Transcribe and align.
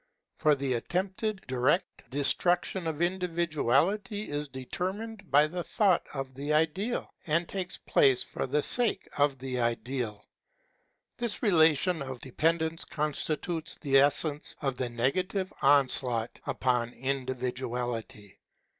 For 0.39 0.55
the 0.55 0.73
attempted 0.73 1.45
direct 1.47 2.09
destruc 2.09 2.63
tion 2.63 2.87
of 2.87 3.03
individuality 3.03 4.29
is 4.31 4.47
determined 4.47 5.29
by 5.29 5.45
the 5.45 5.61
thought 5.63 6.07
of 6.11 6.33
the 6.33 6.53
Ideal, 6.53 7.13
and 7.27 7.47
takes 7.47 7.77
place 7.77 8.23
for 8.23 8.47
the 8.47 8.63
sake 8.63 9.07
of 9.19 9.37
the 9.37 9.59
Ideal. 9.59 10.25
This 11.19 11.43
relation 11.43 12.01
of 12.01 12.17
de 12.19 12.31
pendence 12.31 12.83
constitutes 12.83 13.77
the 13.77 13.99
essence 13.99 14.55
of 14.59 14.75
the 14.75 14.89
negative 14.89 15.53
onslaught 15.61 16.39
upon 16.47 16.93
individuality. 16.93 18.39